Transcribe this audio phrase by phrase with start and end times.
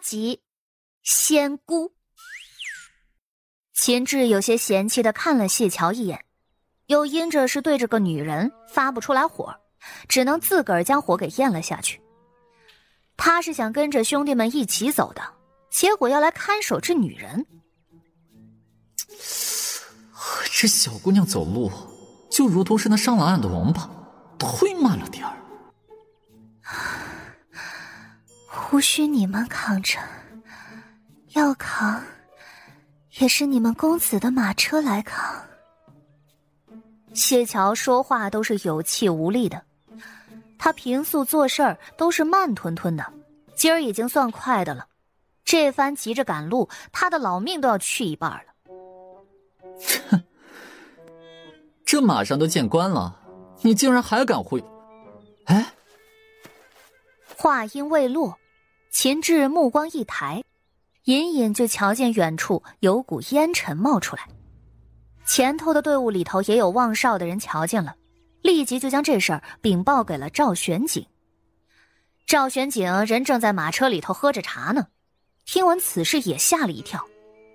[0.00, 0.40] 集，
[1.02, 1.92] 仙姑。
[3.72, 6.24] 秦志有些嫌弃的看了谢桥一眼，
[6.86, 9.54] 又因着是对着个女人发不出来火，
[10.08, 12.00] 只能自个儿将火给咽了下去。
[13.16, 15.22] 他是想跟着兄弟们一起走的，
[15.70, 17.46] 结果要来看守这女人。
[20.52, 21.70] 这小姑娘走路
[22.30, 23.88] 就如同是那上了岸的王八，
[24.38, 25.36] 忒慢了点儿。
[28.72, 29.98] 无需你们扛着，
[31.30, 32.02] 要扛，
[33.18, 35.44] 也是你们公子的马车来扛。
[37.12, 39.60] 谢桥说话都是有气无力的，
[40.56, 43.04] 他平素做事儿都是慢吞吞的，
[43.56, 44.86] 今儿已经算快的了，
[45.44, 48.52] 这番急着赶路，他的老命都要去一半了。
[50.10, 50.22] 哼，
[51.84, 53.18] 这马上都见官了，
[53.62, 54.62] 你竟然还敢回？
[55.46, 55.66] 哎，
[57.36, 58.38] 话音未落。
[58.90, 60.42] 秦志目光一抬，
[61.04, 64.26] 隐隐就瞧见远处有股烟尘冒出来。
[65.24, 67.94] 前头的队伍里头也有望哨的人瞧见了，
[68.42, 71.06] 立即就将这事儿禀报给了赵玄景。
[72.26, 74.88] 赵玄景人正在马车里头喝着茶呢，
[75.44, 77.06] 听闻此事也吓了一跳，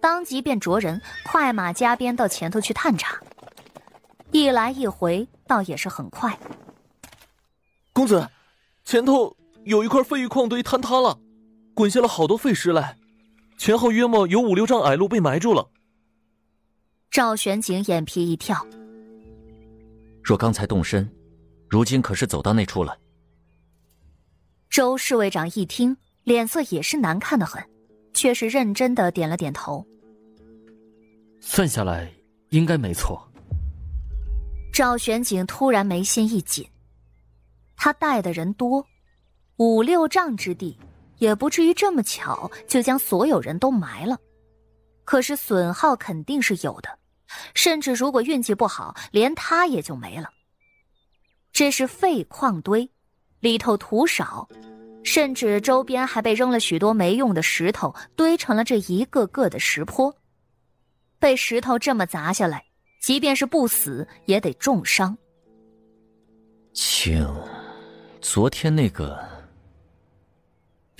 [0.00, 3.20] 当即便着人快马加鞭到前头去探查。
[4.32, 6.36] 一来一回，倒也是很快。
[7.92, 8.28] 公子，
[8.84, 9.36] 前头。
[9.64, 11.18] 有一块废玉矿堆坍塌了，
[11.74, 12.96] 滚下了好多废石来，
[13.58, 15.70] 前后约莫有五六丈矮路被埋住了。
[17.10, 18.66] 赵玄景眼皮一跳，
[20.22, 21.10] 若刚才动身，
[21.68, 22.96] 如今可是走到那处了？
[24.70, 27.62] 周侍卫长一听，脸色也是难看的很，
[28.14, 29.84] 却是认真的点了点头。
[31.40, 32.10] 算下来
[32.50, 33.20] 应该没错。
[34.72, 36.66] 赵玄景突然眉心一紧，
[37.76, 38.86] 他带的人多。
[39.60, 40.74] 五六丈之地，
[41.18, 44.18] 也不至于这么巧就将所有人都埋了。
[45.04, 46.88] 可是损耗肯定是有的，
[47.54, 50.30] 甚至如果运气不好，连他也就没了。
[51.52, 52.90] 这是废矿堆，
[53.40, 54.48] 里头土少，
[55.04, 60.16] 甚至周边还被扔了许多没用的石头，堆成了这一个个的石坡。
[61.18, 62.64] 被石头这么砸下来，
[63.02, 65.14] 即便是不死，也得重伤。
[66.72, 67.28] 请，
[68.22, 69.38] 昨天那个。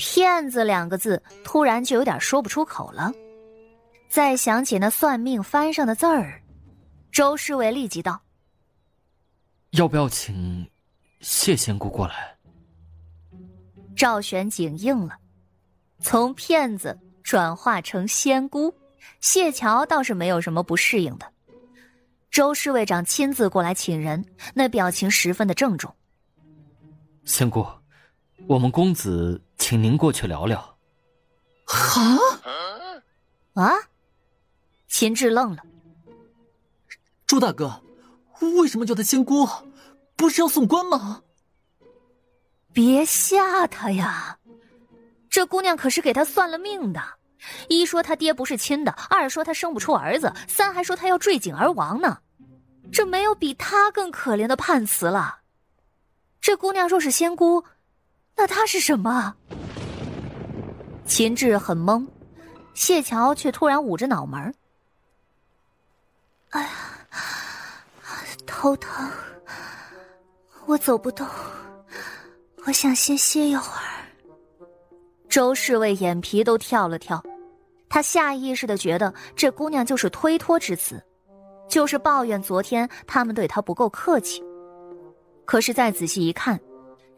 [0.00, 3.12] 骗子两个字突然就有点说不出口了，
[4.08, 6.40] 再想起那算命翻上的字儿，
[7.12, 8.18] 周侍卫立即道
[9.72, 10.66] ：“要不要请
[11.20, 12.34] 谢仙姑过来？”
[13.94, 15.18] 赵玄景应了，
[15.98, 18.74] 从骗子转化成仙姑，
[19.20, 21.26] 谢桥倒是没有什么不适应的。
[22.30, 24.24] 周侍卫长亲自过来请人，
[24.54, 25.94] 那表情十分的郑重。
[27.24, 27.66] 仙姑，
[28.46, 29.40] 我们公子。
[29.56, 30.58] 请您过去聊聊。
[31.66, 32.18] 啊
[33.54, 33.70] 啊！
[34.88, 35.62] 秦志愣了。
[37.24, 37.80] 朱大哥，
[38.58, 39.46] 为什么叫她仙姑？
[40.16, 41.22] 不是要送官吗？
[42.72, 44.38] 别吓他呀！
[45.28, 47.00] 这姑娘可是给他算了命的，
[47.68, 52.18] 一说他爹不是亲的，二说他生不出儿子，三还说他要坠井而亡呢。
[52.90, 55.40] 这没有比他更可怜的判词了。
[56.40, 57.62] 这姑娘若是仙姑。
[58.50, 59.32] 他是什么？
[61.06, 62.04] 秦志很懵，
[62.74, 64.52] 谢桥却突然捂着脑门
[66.50, 66.68] 哎呀，
[68.44, 69.08] 头疼，
[70.66, 71.24] 我走不动，
[72.66, 73.86] 我想先歇一会儿。
[75.28, 77.22] 周侍卫眼皮都跳了跳，
[77.88, 81.00] 他下意识的觉得这姑娘就是推脱之词，
[81.68, 84.42] 就是抱怨昨天他们对她不够客气。
[85.44, 86.60] 可是再仔细一看。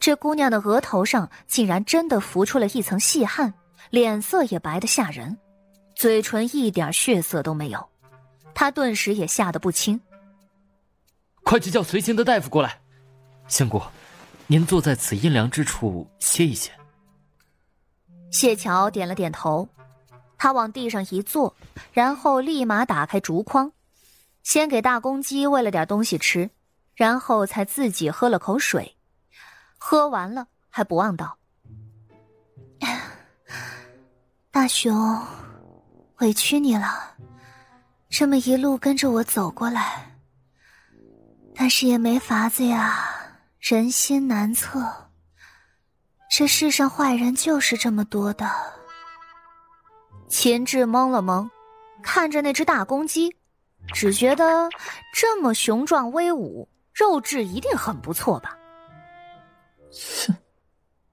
[0.03, 3.55] 这姑娘的额头上竟然真的浮出了一层细汗，
[3.89, 5.39] 脸色也白得吓人，
[5.95, 7.89] 嘴唇一点血色都没有，
[8.53, 10.01] 他顿时也吓得不轻。
[11.45, 12.81] 快去叫随行的大夫过来，
[13.47, 13.81] 仙姑，
[14.49, 16.73] 您坐在此阴凉之处歇一歇。
[18.33, 19.69] 谢桥点了点头，
[20.37, 21.55] 他往地上一坐，
[21.93, 23.71] 然后立马打开竹筐，
[24.43, 26.51] 先给大公鸡喂了点东西吃，
[26.97, 28.97] 然后才自己喝了口水。
[29.85, 31.37] 喝完了，还不忘道
[34.53, 35.21] ：“大雄，
[36.19, 37.17] 委屈你了，
[38.09, 40.17] 这么一路跟着我走过来，
[41.53, 42.97] 但是也没法子呀，
[43.59, 45.11] 人心难测。
[46.31, 48.49] 这世上坏人就是这么多的。”
[50.31, 51.51] 秦志懵了懵，
[52.03, 53.37] 看着那只大公鸡，
[53.93, 54.71] 只觉得
[55.13, 58.57] 这么雄壮威武，肉质一定很不错吧。
[59.93, 60.37] 哼，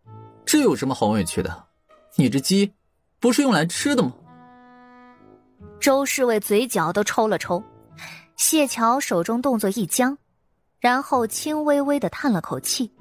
[0.46, 1.68] 这有什么好委屈的？
[2.16, 2.74] 你这鸡
[3.20, 4.14] 不是用来吃的吗？
[5.80, 7.64] 周侍卫嘴角都抽了抽，
[8.36, 10.18] 谢桥手中动作一僵，
[10.80, 12.92] 然后轻微微的叹了口气，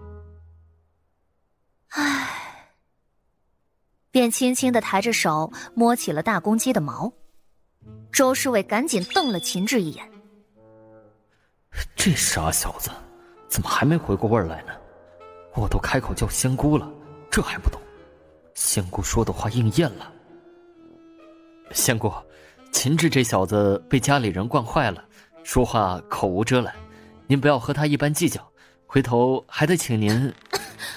[1.89, 2.73] 唉，
[4.11, 7.13] 便轻轻的抬着手摸起了大公鸡的毛。
[8.13, 10.09] 周侍卫赶紧瞪了秦志一眼，
[11.97, 12.91] 这傻小子，
[13.49, 14.73] 怎么还没回过味儿来呢？
[15.59, 16.89] 我都开口叫仙姑了，
[17.31, 17.81] 这还不懂？
[18.55, 20.13] 仙姑说的话应验了。
[21.73, 22.13] 仙姑，
[22.73, 25.05] 秦志这小子被家里人惯坏了，
[25.43, 26.73] 说话口无遮拦，
[27.27, 28.41] 您不要和他一般计较，
[28.87, 30.33] 回头还得请您。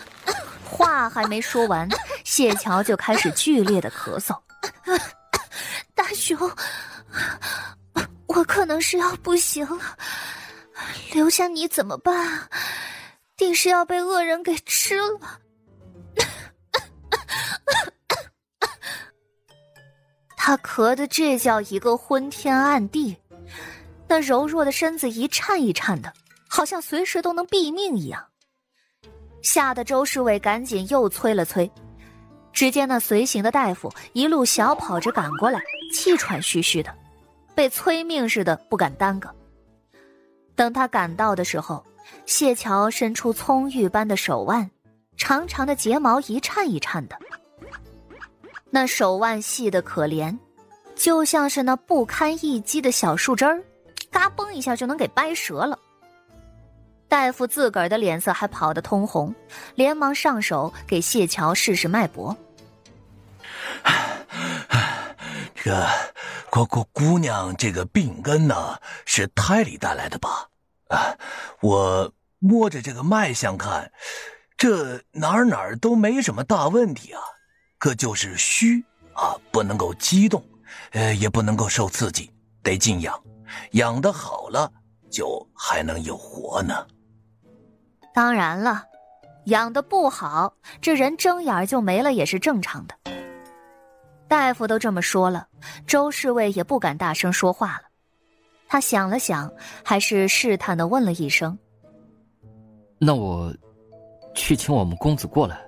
[0.64, 1.90] 话还没说完，
[2.24, 4.38] 谢桥就开始剧烈的咳嗽。
[5.96, 6.38] 大雄，
[8.28, 9.98] 我可能是要不行了，
[11.14, 12.48] 留下你怎么办？
[13.42, 15.20] 定是要被恶人给吃了。
[20.38, 23.18] 他咳的这叫一个昏天暗地，
[24.08, 26.14] 那柔弱的身子一颤一颤的，
[26.48, 28.24] 好像随时都能毙命一样。
[29.42, 31.68] 吓得周侍卫赶紧又催了催，
[32.54, 35.60] 只见那随行的大夫一路小跑着赶过来，
[35.92, 36.96] 气喘吁吁的，
[37.56, 39.34] 被催命似的不敢耽搁。
[40.56, 41.84] 等他赶到的时候，
[42.26, 44.70] 谢桥伸出葱郁般的手腕，
[45.18, 47.18] 长长的睫毛一颤一颤的。
[48.70, 50.38] 那手腕细的可怜，
[50.96, 53.62] 就像是那不堪一击的小树枝儿，
[54.10, 55.78] 嘎嘣一下就能给掰折了。
[57.08, 59.36] 大夫自个儿的脸色还跑得通红，
[59.76, 62.36] 连忙上手给谢桥试试脉搏。
[65.54, 65.88] 这个
[66.50, 70.48] 姑姑姑娘这个病根呢，是胎里带来的吧？
[70.92, 71.16] 啊，
[71.62, 73.92] 我摸着这个脉象看，
[74.58, 77.22] 这哪儿哪儿都没什么大问题啊。
[77.80, 78.84] 可就是虚
[79.14, 80.44] 啊，不能够激动，
[80.92, 82.30] 呃，也不能够受刺激，
[82.62, 83.20] 得静养，
[83.72, 84.72] 养的好了，
[85.10, 86.86] 就还能有活呢。
[88.14, 88.84] 当然了，
[89.46, 92.96] 养的不好，这人睁眼就没了也是正常的。
[94.28, 95.48] 大夫都这么说了，
[95.88, 97.91] 周侍卫也不敢大声说话了。
[98.72, 99.52] 他想了想，
[99.84, 101.60] 还是试探的问了一声
[102.98, 103.54] ：“那我
[104.34, 105.62] 去请我们公子过来。”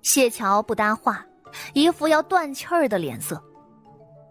[0.00, 1.26] 谢桥不搭话，
[1.72, 3.42] 一副要断气儿的脸色。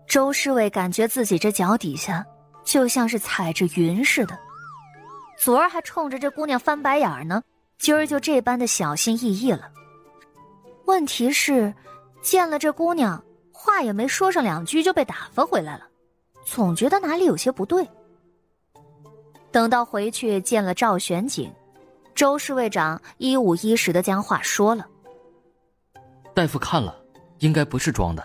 [0.08, 2.26] 周侍卫感觉自己这脚底下
[2.64, 4.40] 就像是踩着云似的。
[5.38, 7.44] 昨儿还冲着这姑娘翻白眼呢，
[7.78, 9.70] 今儿就这般的小心翼翼了。
[10.86, 11.74] 问题是，
[12.22, 15.90] 见了这姑娘，话也没说上两句就被打发回来了，
[16.46, 17.88] 总觉得哪里有些不对。
[19.52, 21.54] 等到回去见了赵玄景，
[22.16, 24.88] 周侍卫长一五一十的将话说了。
[26.34, 27.00] 大夫看了，
[27.40, 28.24] 应该不是装的。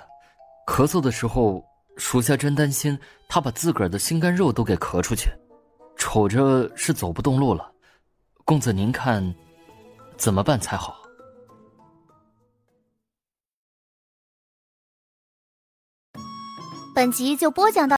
[0.67, 1.63] 咳嗽的时候，
[1.99, 2.99] 属下真担心
[3.29, 5.29] 他把自个儿的心肝肉都给咳出去，
[5.97, 7.71] 瞅着是走不动路了。
[8.47, 9.35] 公子您看，
[10.17, 10.97] 怎么办才好？
[16.95, 17.98] 本集就播讲到，